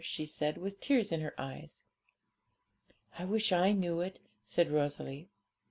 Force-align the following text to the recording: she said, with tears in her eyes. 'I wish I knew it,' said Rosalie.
she 0.03 0.25
said, 0.25 0.57
with 0.57 0.79
tears 0.79 1.11
in 1.11 1.21
her 1.21 1.35
eyes. 1.39 1.85
'I 3.19 3.25
wish 3.25 3.51
I 3.51 3.71
knew 3.71 3.99
it,' 4.01 4.19
said 4.43 4.71
Rosalie. 4.71 5.29